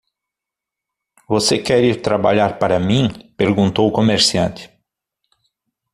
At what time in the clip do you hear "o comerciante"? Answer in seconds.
3.87-4.67